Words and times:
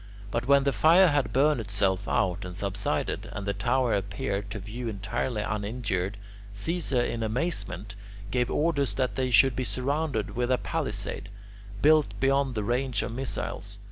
But 0.31 0.47
when 0.47 0.63
the 0.63 0.71
fire 0.71 1.09
had 1.09 1.31
burned 1.31 1.59
itself 1.59 2.07
out 2.07 2.43
and 2.43 2.57
subsided, 2.57 3.29
and 3.33 3.45
the 3.45 3.53
tower 3.53 3.93
appeared 3.93 4.49
to 4.49 4.57
view 4.57 4.87
entirely 4.87 5.43
uninjured, 5.43 6.17
Caesar 6.53 7.03
in 7.03 7.21
amazement 7.21 7.93
gave 8.31 8.49
orders 8.49 8.95
that 8.95 9.13
they 9.13 9.29
should 9.29 9.55
be 9.55 9.63
surrounded 9.63 10.31
with 10.35 10.49
a 10.51 10.57
palisade, 10.57 11.29
built 11.83 12.19
beyond 12.19 12.55
the 12.55 12.63
range 12.63 13.03
of 13.03 13.11
missiles. 13.11 13.77